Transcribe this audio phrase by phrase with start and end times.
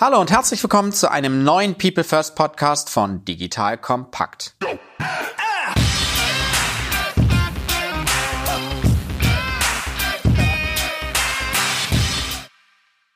[0.00, 4.54] Hallo und herzlich willkommen zu einem neuen People First Podcast von Digital Kompakt.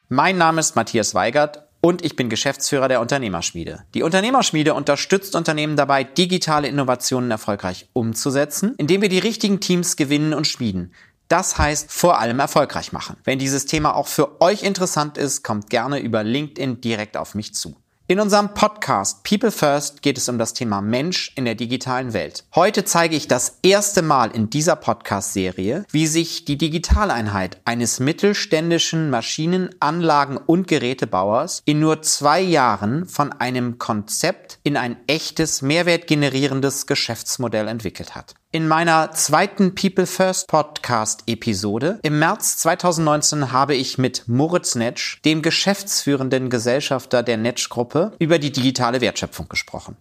[0.09, 3.85] Mein Name ist Matthias Weigert und ich bin Geschäftsführer der Unternehmerschmiede.
[3.95, 10.35] Die Unternehmerschmiede unterstützt Unternehmen dabei, digitale Innovationen erfolgreich umzusetzen, indem wir die richtigen Teams gewinnen
[10.35, 10.93] und schmieden.
[11.29, 13.17] Das heißt vor allem erfolgreich machen.
[13.25, 17.55] Wenn dieses Thema auch für euch interessant ist, kommt gerne über LinkedIn direkt auf mich
[17.55, 17.77] zu.
[18.09, 22.45] In unserem Podcast People First geht es um das Thema Mensch in der digitalen Welt.
[22.55, 29.09] Heute zeige ich das erste Mal in dieser Podcast-Serie, wie sich die Digitaleinheit eines mittelständischen
[29.09, 36.87] Maschinen-, Anlagen- und Gerätebauers in nur zwei Jahren von einem Konzept in ein echtes, mehrwertgenerierendes
[36.87, 38.35] Geschäftsmodell entwickelt hat.
[38.55, 45.23] In meiner zweiten People First Podcast Episode im März 2019 habe ich mit Moritz Netsch,
[45.25, 49.97] dem geschäftsführenden Gesellschafter der Netsch Gruppe, über die digitale Wertschöpfung gesprochen.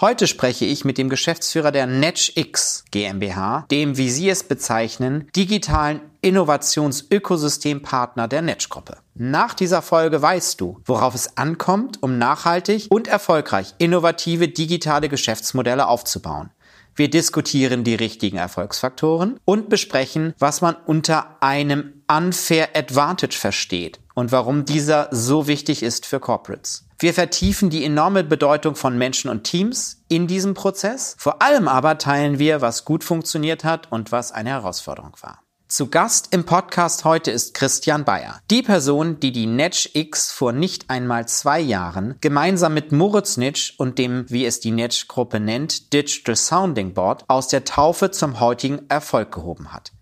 [0.00, 6.00] Heute spreche ich mit dem Geschäftsführer der NetchX GmbH, dem, wie Sie es bezeichnen, digitalen
[6.22, 8.96] Innovationsökosystempartner der Netsch-Gruppe.
[9.14, 15.86] Nach dieser Folge weißt du, worauf es ankommt, um nachhaltig und erfolgreich innovative digitale Geschäftsmodelle
[15.86, 16.50] aufzubauen.
[16.94, 24.32] Wir diskutieren die richtigen Erfolgsfaktoren und besprechen, was man unter einem Unfair Advantage versteht und
[24.32, 26.84] warum dieser so wichtig ist für Corporates.
[26.98, 31.16] Wir vertiefen die enorme Bedeutung von Menschen und Teams in diesem Prozess.
[31.18, 35.42] Vor allem aber teilen wir, was gut funktioniert hat und was eine Herausforderung war.
[35.72, 40.52] Zu Gast im Podcast heute ist Christian Bayer, die Person, die die Netsch X vor
[40.52, 45.40] nicht einmal zwei Jahren gemeinsam mit Moritz Nitsch und dem, wie es die Netsch Gruppe
[45.40, 49.92] nennt, Digital Sounding Board aus der Taufe zum heutigen Erfolg gehoben hat.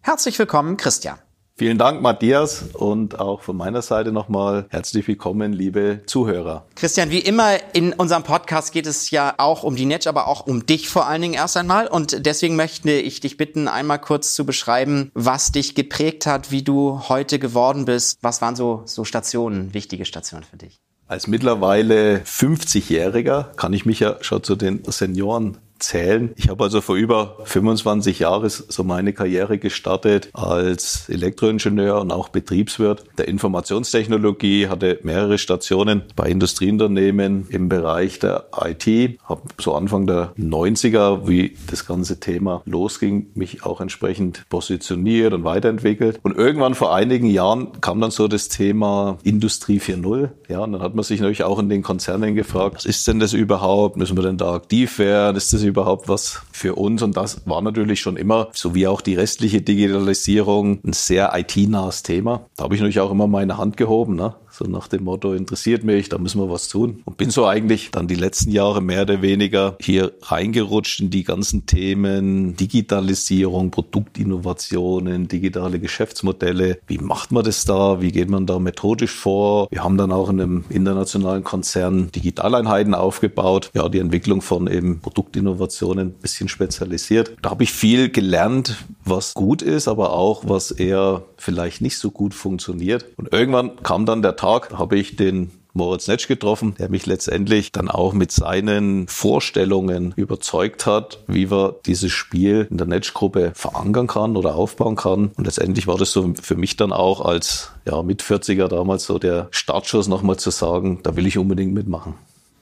[0.00, 1.20] Herzlich willkommen, Christian.
[1.60, 6.64] Vielen Dank, Matthias, und auch von meiner Seite nochmal herzlich willkommen, liebe Zuhörer.
[6.74, 10.46] Christian, wie immer in unserem Podcast geht es ja auch um die Netsch, aber auch
[10.46, 11.86] um dich vor allen Dingen erst einmal.
[11.86, 16.62] Und deswegen möchte ich dich bitten, einmal kurz zu beschreiben, was dich geprägt hat, wie
[16.62, 18.16] du heute geworden bist.
[18.22, 20.80] Was waren so, so Stationen, wichtige Stationen für dich?
[21.08, 26.30] Als mittlerweile 50-Jähriger kann ich mich ja schon zu den Senioren zählen.
[26.36, 32.28] Ich habe also vor über 25 Jahren so meine Karriere gestartet als Elektroingenieur und auch
[32.28, 40.06] Betriebswirt der Informationstechnologie, hatte mehrere Stationen bei Industrieunternehmen im Bereich der IT, habe so Anfang
[40.06, 46.20] der 90er, wie das ganze Thema losging, mich auch entsprechend positioniert und weiterentwickelt.
[46.22, 50.30] Und irgendwann vor einigen Jahren kam dann so das Thema Industrie 4.0.
[50.48, 53.20] Ja, und dann hat man sich natürlich auch in den Konzernen gefragt, was ist denn
[53.20, 53.96] das überhaupt?
[53.96, 55.36] Müssen wir denn da aktiv werden?
[55.36, 57.02] Ist das überhaupt was für uns?
[57.02, 62.02] Und das war natürlich schon immer, so wie auch die restliche Digitalisierung, ein sehr IT-nahes
[62.02, 62.46] Thema.
[62.56, 64.16] Da habe ich natürlich auch immer meine Hand gehoben.
[64.16, 64.34] Ne?
[64.60, 67.00] So nach dem Motto, interessiert mich, da müssen wir was tun.
[67.06, 71.24] Und bin so eigentlich dann die letzten Jahre mehr oder weniger hier reingerutscht in die
[71.24, 76.78] ganzen Themen Digitalisierung, Produktinnovationen, digitale Geschäftsmodelle.
[76.86, 78.02] Wie macht man das da?
[78.02, 79.66] Wie geht man da methodisch vor?
[79.70, 83.70] Wir haben dann auch in einem internationalen Konzern Digitaleinheiten aufgebaut.
[83.72, 87.34] Ja, die Entwicklung von eben Produktinnovationen ein bisschen spezialisiert.
[87.40, 88.76] Da habe ich viel gelernt,
[89.10, 93.04] was gut ist, aber auch was eher vielleicht nicht so gut funktioniert.
[93.16, 97.70] Und irgendwann kam dann der Tag, habe ich den Moritz Netsch getroffen, der mich letztendlich
[97.72, 104.06] dann auch mit seinen Vorstellungen überzeugt hat, wie wir dieses Spiel in der Netsch-Gruppe verankern
[104.06, 105.30] kann oder aufbauen kann.
[105.36, 109.18] Und letztendlich war das so für mich dann auch als ja, mit 40er damals so
[109.18, 112.14] der Startschuss nochmal zu sagen, da will ich unbedingt mitmachen.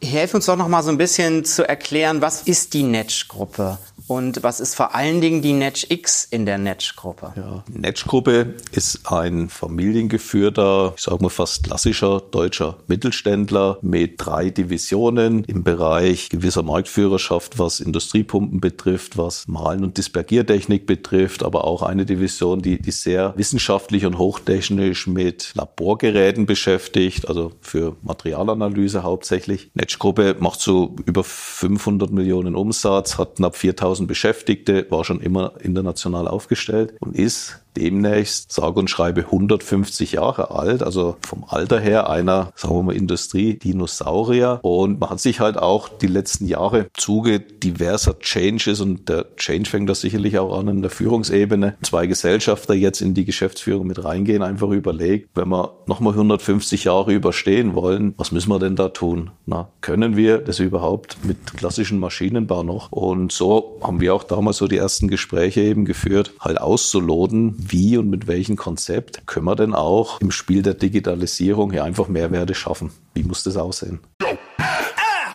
[0.02, 4.42] Helf uns doch noch mal so ein bisschen zu erklären, was ist die Netsch-Gruppe und
[4.42, 7.32] was ist vor allen Dingen die Netsch-X in der Netsch-Gruppe?
[7.36, 15.44] Ja, Netsch-Gruppe ist ein familiengeführter, ich sage mal fast klassischer deutscher Mittelständler mit drei Divisionen
[15.44, 22.06] im Bereich gewisser Marktführerschaft, was Industriepumpen betrifft, was Malen und Dispergiertechnik betrifft, aber auch eine
[22.06, 29.70] Division, die, die sehr wissenschaftlich und hochtechnisch mit Laborgeräten beschäftigt, also für Materialanalyse hauptsächlich.
[29.88, 36.28] Netsch-Gruppe macht so über 500 Millionen Umsatz, hat knapp 4000 Beschäftigte, war schon immer international
[36.28, 42.52] aufgestellt und ist demnächst, sage und schreibe, 150 Jahre alt, also vom Alter her einer,
[42.56, 44.60] sagen wir mal, Industrie-Dinosaurier.
[44.62, 49.36] Und man hat sich halt auch die letzten Jahre im Zuge diverser Changes und der
[49.36, 53.86] Change fängt da sicherlich auch an in der Führungsebene, zwei Gesellschafter jetzt in die Geschäftsführung
[53.86, 58.76] mit reingehen, einfach überlegt, wenn wir nochmal 150 Jahre überstehen wollen, was müssen wir denn
[58.76, 59.30] da tun?
[59.46, 62.92] Na, können wir das überhaupt mit klassischen Maschinenbau noch?
[62.92, 67.98] Und so haben wir auch damals so die ersten Gespräche eben geführt, halt auszuloten, wie
[67.98, 72.54] und mit welchem Konzept können wir denn auch im Spiel der Digitalisierung hier einfach Mehrwerte
[72.54, 72.92] schaffen.
[73.14, 74.00] Wie muss das aussehen?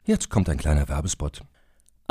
[0.06, 1.42] Jetzt kommt ein kleiner Werbespot.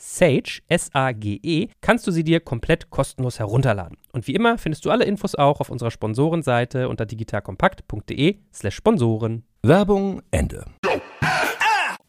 [0.00, 3.98] Sage, S-A-G-E, kannst du sie dir komplett kostenlos herunterladen.
[4.12, 9.44] Und wie immer findest du alle Infos auch auf unserer Sponsorenseite unter digitalkompakt.de slash Sponsoren.
[9.62, 10.64] Werbung Ende.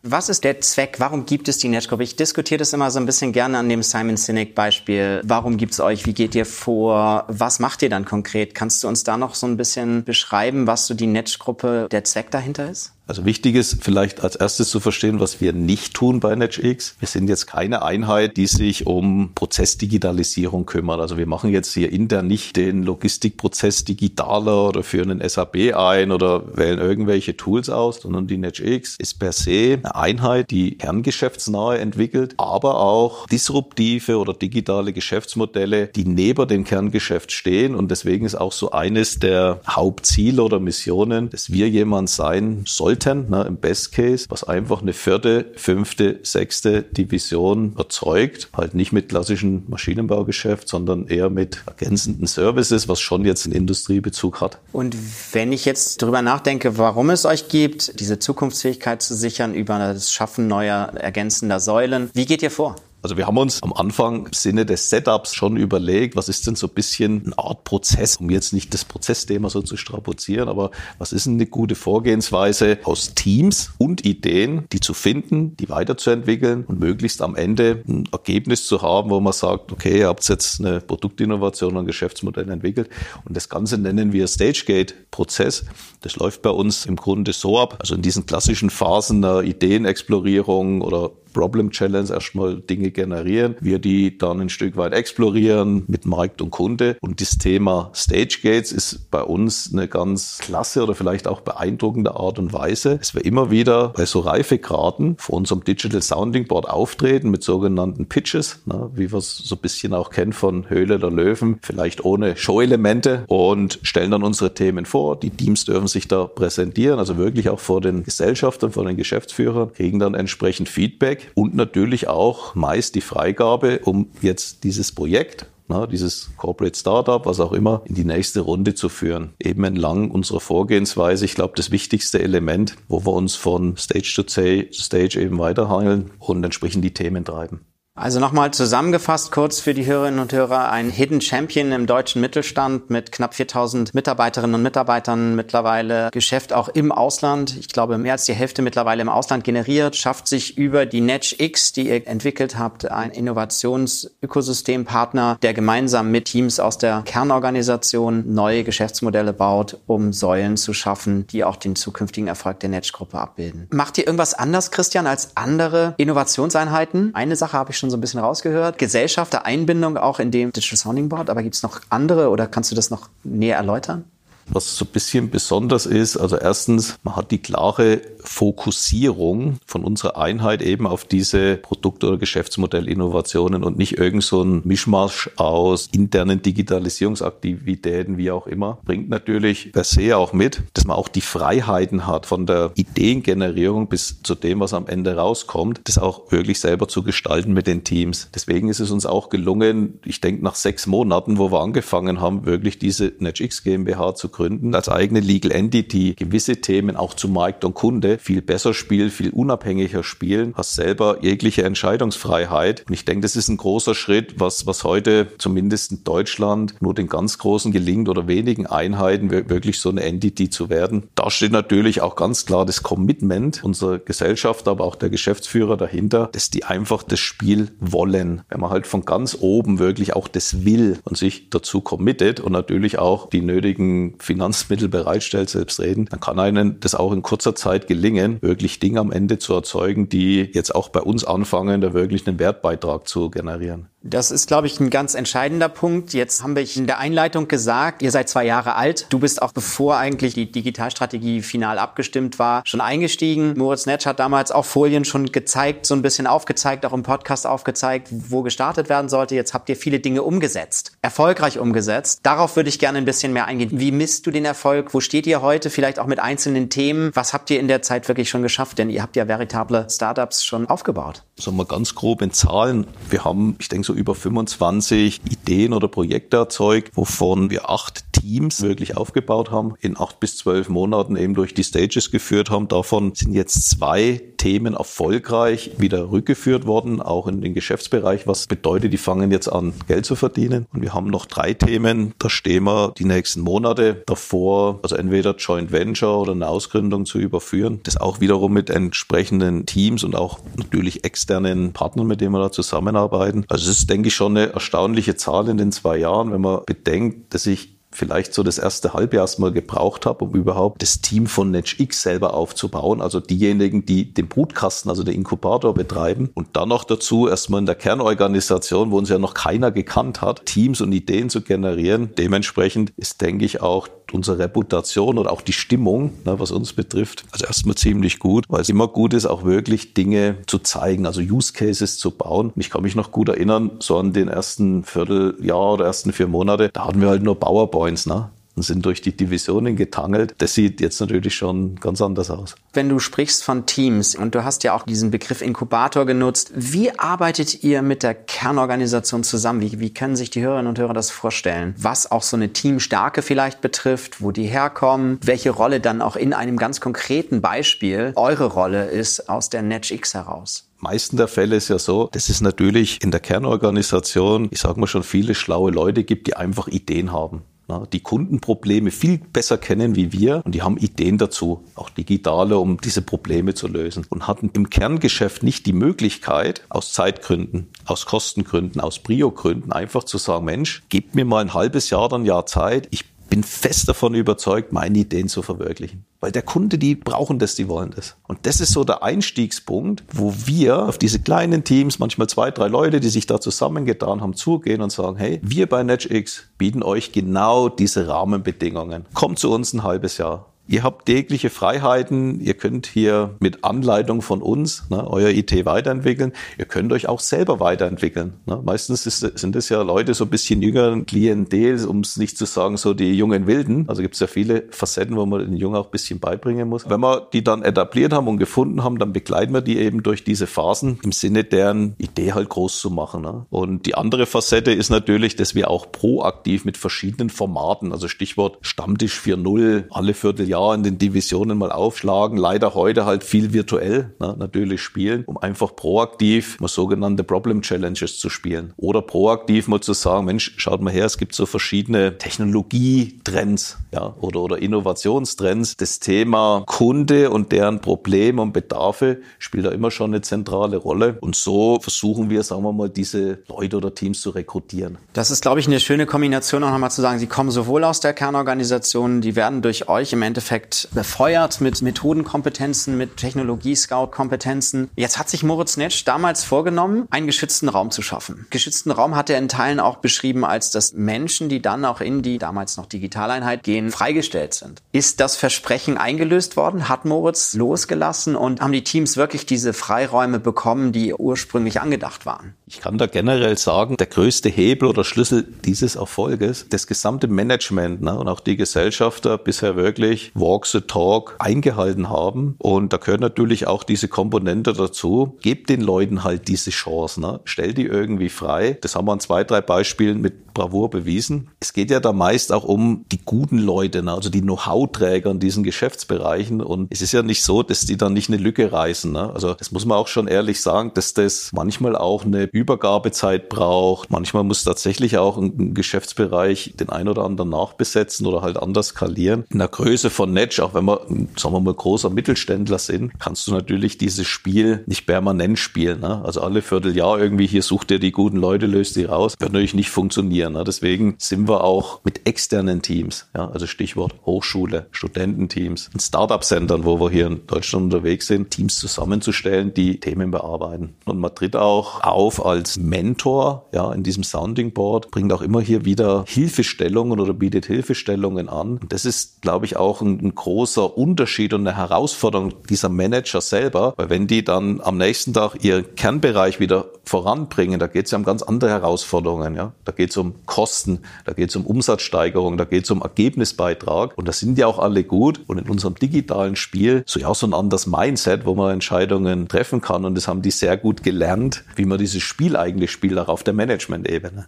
[0.04, 0.96] Was ist der Zweck?
[0.98, 2.02] Warum gibt es die Netzgruppe?
[2.02, 5.22] Ich diskutiere das immer so ein bisschen gerne an dem Simon Sinek Beispiel.
[5.24, 6.08] Warum gibt es euch?
[6.08, 7.26] Wie geht ihr vor?
[7.28, 8.56] Was macht ihr dann konkret?
[8.56, 12.32] Kannst du uns da noch so ein bisschen beschreiben, was so die Netzgruppe, der Zweck
[12.32, 12.94] dahinter ist?
[13.12, 16.96] Also wichtig ist vielleicht als erstes zu verstehen, was wir nicht tun bei NetX.
[17.00, 21.02] Wir sind jetzt keine Einheit, die sich um Prozessdigitalisierung kümmert.
[21.02, 26.14] Also wir machen jetzt hier intern nicht den Logistikprozess digitaler oder führen einen SAP ein
[26.14, 31.80] oder wählen irgendwelche Tools aus, sondern die NetX ist per se eine Einheit, die kerngeschäftsnahe
[31.80, 37.76] entwickelt, aber auch disruptive oder digitale Geschäftsmodelle, die neben dem Kerngeschäft stehen.
[37.76, 43.01] Und deswegen ist auch so eines der Hauptziele oder Missionen, dass wir jemand sein sollten,
[43.02, 48.50] Eltern ne, im Best Case, was einfach eine vierte, fünfte, sechste Division erzeugt.
[48.56, 54.40] Halt nicht mit klassischen Maschinenbaugeschäft, sondern eher mit ergänzenden Services, was schon jetzt einen Industriebezug
[54.40, 54.60] hat.
[54.72, 54.96] Und
[55.34, 60.14] wenn ich jetzt darüber nachdenke, warum es euch gibt, diese Zukunftsfähigkeit zu sichern über das
[60.14, 62.76] Schaffen neuer ergänzender Säulen, wie geht ihr vor?
[63.02, 66.56] Also wir haben uns am Anfang im Sinne des Setups schon überlegt, was ist denn
[66.56, 70.70] so ein bisschen eine Art Prozess, um jetzt nicht das Prozessthema so zu strapazieren, aber
[71.00, 76.64] was ist denn eine gute Vorgehensweise aus Teams und Ideen, die zu finden, die weiterzuentwickeln
[76.66, 80.60] und möglichst am Ende ein Ergebnis zu haben, wo man sagt, okay, ihr habt jetzt
[80.60, 82.90] eine Produktinnovation und ein Geschäftsmodell entwickelt
[83.26, 85.66] und das Ganze nennen wir Stagegate-Prozess.
[86.02, 90.82] Das läuft bei uns im Grunde so ab, also in diesen klassischen Phasen der Ideenexplorierung
[90.82, 96.42] oder Problem Challenge erstmal Dinge generieren, wir die dann ein Stück weit explorieren mit Markt
[96.42, 96.98] und Kunde.
[97.02, 102.16] Und das Thema Stage Gates ist bei uns eine ganz klasse oder vielleicht auch beeindruckende
[102.16, 106.70] Art und Weise, dass wir immer wieder bei so Reifegraden vor unserem Digital Sounding Board
[106.70, 111.00] auftreten mit sogenannten Pitches, ne, wie wir es so ein bisschen auch kennen von Höhle
[111.00, 115.20] der Löwen, vielleicht ohne Show-Elemente und stellen dann unsere Themen vor.
[115.20, 119.74] Die Teams dürfen sich da präsentieren, also wirklich auch vor den Gesellschaftern, vor den Geschäftsführern,
[119.74, 125.48] kriegen dann entsprechend Feedback und natürlich auch meist die Freigabe, um jetzt dieses Projekt
[125.90, 129.34] dieses Corporate Startup, was auch immer, in die nächste Runde zu führen.
[129.40, 131.24] Eben entlang unserer Vorgehensweise.
[131.24, 136.44] Ich glaube, das wichtigste Element, wo wir uns von Stage to Stage eben weiterhangeln und
[136.44, 137.62] entsprechend die Themen treiben.
[138.02, 142.90] Also nochmal zusammengefasst kurz für die Hörerinnen und Hörer, ein Hidden Champion im deutschen Mittelstand
[142.90, 148.26] mit knapp 4000 Mitarbeiterinnen und Mitarbeitern mittlerweile, Geschäft auch im Ausland, ich glaube mehr als
[148.26, 152.58] die Hälfte mittlerweile im Ausland generiert, schafft sich über die Netch X, die ihr entwickelt
[152.58, 160.58] habt, ein Innovationsökosystempartner, der gemeinsam mit Teams aus der Kernorganisation neue Geschäftsmodelle baut, um Säulen
[160.58, 163.68] zu schaffen, die auch den zukünftigen Erfolg der Netch-Gruppe abbilden.
[163.70, 167.14] Macht ihr irgendwas anders, Christian, als andere Innovationseinheiten?
[167.14, 168.78] Eine Sache habe ich schon so ein bisschen rausgehört.
[168.78, 172.48] Gesellschaft, der Einbindung auch in dem Digital Sounding Board, aber gibt es noch andere oder
[172.48, 174.06] kannst du das noch näher erläutern?
[174.54, 180.18] Was so ein bisschen besonders ist, also erstens, man hat die klare Fokussierung von unserer
[180.18, 186.42] Einheit eben auf diese Produkt- oder Geschäftsmodellinnovationen und nicht irgend so ein Mischmasch aus internen
[186.42, 188.80] Digitalisierungsaktivitäten, wie auch immer.
[188.84, 193.88] Bringt natürlich per se auch mit, dass man auch die Freiheiten hat von der Ideengenerierung
[193.88, 197.84] bis zu dem, was am Ende rauskommt, das auch wirklich selber zu gestalten mit den
[197.84, 198.30] Teams.
[198.36, 202.46] Deswegen ist es uns auch gelungen, ich denke nach sechs Monaten, wo wir angefangen haben,
[202.46, 204.41] wirklich diese NetX GmbH zu gründen,
[204.74, 209.30] als eigene Legal Entity gewisse Themen auch zu Markt und Kunde viel besser spielen, viel
[209.32, 212.84] unabhängiger spielen, hast selber jegliche Entscheidungsfreiheit.
[212.88, 216.94] Und ich denke, das ist ein großer Schritt, was, was heute zumindest in Deutschland nur
[216.94, 221.04] den ganz Großen gelingt oder wenigen Einheiten wirklich so eine Entity zu werden.
[221.16, 226.30] Da steht natürlich auch ganz klar das Commitment unserer Gesellschaft, aber auch der Geschäftsführer dahinter,
[226.32, 228.42] dass die einfach das Spiel wollen.
[228.50, 232.52] Wenn man halt von ganz oben wirklich auch das will und sich dazu committet und
[232.52, 237.88] natürlich auch die nötigen Finanzmittel bereitstellt, selbstredend, dann kann einem das auch in kurzer Zeit
[237.88, 242.26] gelingen, wirklich Dinge am Ende zu erzeugen, die jetzt auch bei uns anfangen, da wirklich
[242.26, 243.91] einen Wertbeitrag zu generieren.
[244.04, 246.14] Das ist, glaube ich, ein ganz entscheidender Punkt.
[246.14, 249.06] Jetzt haben wir in der Einleitung gesagt, ihr seid zwei Jahre alt.
[249.10, 253.54] Du bist auch bevor eigentlich die Digitalstrategie final abgestimmt war, schon eingestiegen.
[253.56, 257.46] Moritz Netsch hat damals auch Folien schon gezeigt, so ein bisschen aufgezeigt, auch im Podcast
[257.46, 259.36] aufgezeigt, wo gestartet werden sollte.
[259.36, 262.22] Jetzt habt ihr viele Dinge umgesetzt, erfolgreich umgesetzt.
[262.24, 263.70] Darauf würde ich gerne ein bisschen mehr eingehen.
[263.74, 264.96] Wie misst du den Erfolg?
[264.96, 265.70] Wo steht ihr heute?
[265.70, 267.12] Vielleicht auch mit einzelnen Themen.
[267.14, 268.80] Was habt ihr in der Zeit wirklich schon geschafft?
[268.80, 271.22] Denn ihr habt ja veritable Startups schon aufgebaut.
[271.38, 272.88] Sagen wir ganz grob in Zahlen.
[273.10, 278.62] Wir haben, ich denke, so über 25 Ideen oder Projekte erzeugt, wovon wir acht Teams
[278.62, 282.68] wirklich aufgebaut haben, in acht bis zwölf Monaten eben durch die Stages geführt haben.
[282.68, 288.92] Davon sind jetzt zwei Themen erfolgreich wieder rückgeführt worden, auch in den Geschäftsbereich, was bedeutet,
[288.92, 290.66] die fangen jetzt an, Geld zu verdienen.
[290.74, 295.36] Und wir haben noch drei Themen, da stehen wir die nächsten Monate davor, also entweder
[295.36, 297.82] Joint Venture oder eine Ausgründung zu überführen.
[297.84, 302.52] Das auch wiederum mit entsprechenden Teams und auch natürlich externen Partnern, mit denen wir da
[302.52, 303.46] zusammenarbeiten.
[303.48, 306.62] Also es ist, denke ich, schon eine erstaunliche Zahl in den zwei Jahren, wenn man
[306.66, 311.28] bedenkt, dass ich vielleicht so das erste Halbjahr erstmal gebraucht habe, um überhaupt das Team
[311.28, 313.02] von NetchX selber aufzubauen.
[313.02, 316.30] Also diejenigen, die den Brutkasten, also den Inkubator betreiben.
[316.34, 320.46] Und dann noch dazu erstmal in der Kernorganisation, wo uns ja noch keiner gekannt hat,
[320.46, 322.12] Teams und Ideen zu generieren.
[322.18, 327.26] Dementsprechend ist, denke ich, auch unsere Reputation und auch die Stimmung, ne, was uns betrifft,
[327.32, 331.22] also erstmal ziemlich gut, weil es immer gut ist, auch wirklich Dinge zu zeigen, also
[331.22, 332.52] Use Cases zu bauen.
[332.56, 336.70] Ich kann mich noch gut erinnern, so an den ersten Vierteljahr oder ersten vier Monate,
[336.74, 338.30] da hatten wir halt nur PowerPoints, ne?
[338.56, 340.36] Und sind durch die Divisionen getangelt.
[340.40, 342.56] Das sieht jetzt natürlich schon ganz anders aus.
[342.74, 346.98] Wenn du sprichst von Teams und du hast ja auch diesen Begriff Inkubator genutzt, wie
[346.98, 349.62] arbeitet ihr mit der Kernorganisation zusammen?
[349.62, 351.76] Wie, wie können sich die Hörerinnen und Hörer das vorstellen?
[351.78, 356.34] Was auch so eine Teamstärke vielleicht betrifft, wo die herkommen, welche Rolle dann auch in
[356.34, 360.68] einem ganz konkreten Beispiel eure Rolle ist aus der NetchX heraus?
[360.82, 364.88] meisten der Fälle ist ja so, dass es natürlich in der Kernorganisation, ich sage mal
[364.88, 367.44] schon viele schlaue Leute gibt, die einfach Ideen haben
[367.92, 372.80] die Kundenprobleme viel besser kennen wie wir und die haben Ideen dazu, auch digitale, um
[372.80, 378.82] diese Probleme zu lösen und hatten im Kerngeschäft nicht die Möglichkeit, aus Zeitgründen, aus Kostengründen,
[378.82, 382.88] aus Brio-Gründen einfach zu sagen, Mensch, gebt mir mal ein halbes Jahr, dann Jahr Zeit,
[382.92, 386.04] ich bin fest davon überzeugt, meine Ideen zu verwirklichen.
[386.20, 388.18] Weil der Kunde, die brauchen das, die wollen das.
[388.28, 392.68] Und das ist so der Einstiegspunkt, wo wir auf diese kleinen Teams, manchmal zwei, drei
[392.68, 397.14] Leute, die sich da zusammengetan haben, zugehen und sagen, hey, wir bei NetchX bieten euch
[397.14, 399.06] genau diese Rahmenbedingungen.
[399.14, 400.51] Kommt zu uns ein halbes Jahr.
[400.68, 402.40] Ihr habt tägliche Freiheiten.
[402.40, 406.32] Ihr könnt hier mit Anleitung von uns ne, euer IT weiterentwickeln.
[406.58, 408.36] Ihr könnt euch auch selber weiterentwickeln.
[408.46, 408.62] Ne.
[408.64, 412.46] Meistens ist, sind es ja Leute so ein bisschen jüngeren Klientel, um es nicht zu
[412.46, 413.90] sagen, so die jungen Wilden.
[413.90, 416.90] Also gibt es ja viele Facetten, wo man den Jungen auch ein bisschen beibringen muss.
[416.90, 420.24] Wenn wir die dann etabliert haben und gefunden haben, dann begleiten wir die eben durch
[420.24, 423.24] diese Phasen im Sinne deren Idee halt groß zu machen.
[423.24, 423.46] Ne.
[423.50, 428.58] Und die andere Facette ist natürlich, dass wir auch proaktiv mit verschiedenen Formaten, also Stichwort
[428.62, 432.38] Stammtisch 4.0, alle Vierteljahr Jahr in den Divisionen mal aufschlagen.
[432.38, 438.20] Leider heute halt viel virtuell ne, natürlich spielen, um einfach proaktiv mal sogenannte Problem Challenges
[438.20, 438.74] zu spielen.
[438.78, 444.14] Oder proaktiv mal zu sagen, Mensch, schaut mal her, es gibt so verschiedene Technologietrends ja,
[444.20, 445.78] oder, oder Innovationstrends.
[445.78, 451.18] Das Thema Kunde und deren Probleme und Bedarfe spielt da immer schon eine zentrale Rolle.
[451.22, 454.98] Und so versuchen wir, sagen wir mal, diese Leute oder Teams zu rekrutieren.
[455.14, 458.02] Das ist, glaube ich, eine schöne Kombination, auch nochmal zu sagen, sie kommen sowohl aus
[458.02, 464.90] der Kernorganisation, die werden durch euch im Endeffekt Endeffekt befeuert mit Methodenkompetenzen, mit Technologie-Scout-Kompetenzen.
[464.96, 468.48] Jetzt hat sich Moritz Netsch damals vorgenommen, einen geschützten Raum zu schaffen.
[468.50, 472.24] Geschützten Raum hat er in Teilen auch beschrieben als dass Menschen, die dann auch in
[472.24, 474.82] die damals noch Digitaleinheit gehen, freigestellt sind.
[474.92, 476.90] Ist das Versprechen eingelöst worden?
[476.90, 482.56] Hat Moritz losgelassen und haben die Teams wirklich diese Freiräume bekommen, die ursprünglich angedacht waren?
[482.66, 488.02] Ich kann da generell sagen, der größte Hebel oder Schlüssel dieses Erfolges, das gesamte Management
[488.02, 492.56] ne, und auch die Gesellschafter bisher wirklich Walk the Talk eingehalten haben.
[492.58, 495.38] Und da gehört natürlich auch diese Komponente dazu.
[495.42, 497.22] Gebt den Leuten halt diese Chance.
[497.22, 497.40] Ne?
[497.46, 498.78] Stellt die irgendwie frei.
[498.82, 501.50] Das haben wir an zwei, drei Beispielen mit Bravour bewiesen.
[501.60, 504.14] Es geht ja da meist auch um die guten Leute, ne?
[504.14, 506.62] also die Know-how-Träger in diesen Geschäftsbereichen.
[506.62, 509.12] Und es ist ja nicht so, dass die dann nicht eine Lücke reißen.
[509.12, 509.32] Ne?
[509.34, 514.12] Also das muss man auch schon ehrlich sagen, dass das manchmal auch eine Übergabezeit braucht.
[514.12, 519.46] Manchmal muss tatsächlich auch ein Geschäftsbereich den ein oder anderen nachbesetzen oder halt anders skalieren.
[519.50, 521.02] In der Größe von Netsch, auch wenn wir,
[521.36, 526.02] sagen wir mal, großer Mittelständler sind, kannst du natürlich dieses Spiel nicht permanent spielen.
[526.02, 526.22] Ne?
[526.24, 529.36] Also alle Vierteljahr irgendwie hier sucht dir die guten Leute, löst die raus.
[529.40, 530.54] Wird natürlich nicht funktionieren.
[530.54, 530.64] Ne?
[530.64, 537.10] Deswegen sind wir auch mit externen Teams, ja, also Stichwort Hochschule, Studententeams, Startup-Centern, wo wir
[537.10, 540.96] hier in Deutschland unterwegs sind, Teams zusammenzustellen, die Themen bearbeiten.
[541.06, 545.62] Und man tritt auch auf als Mentor, ja, in diesem Sounding Board, bringt auch immer
[545.62, 548.78] hier wieder Hilfestellungen oder bietet Hilfestellungen an.
[548.78, 553.42] Und das ist, glaube ich, auch ein, ein großer Unterschied und eine Herausforderung dieser Manager
[553.42, 558.12] selber, weil wenn die dann am nächsten Tag ihren Kernbereich wieder voranbringen, da geht es
[558.12, 559.56] ja um ganz andere Herausforderungen.
[559.56, 559.74] Ja?
[559.86, 564.18] Da geht es um Kosten, da geht es um Umsatzsteigerung, da geht es um Ergebnisbeitrag
[564.18, 565.42] und das sind ja auch alle gut.
[565.48, 569.48] Und in unserem digitalen Spiel so ja auch so ein anderes Mindset, wo man Entscheidungen
[569.48, 573.18] treffen kann und das haben die sehr gut gelernt, wie man dieses Spiel eigentlich spielt,
[573.18, 574.48] auch auf der Management-Ebene.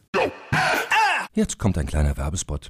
[1.34, 2.70] Jetzt kommt ein kleiner Werbespot.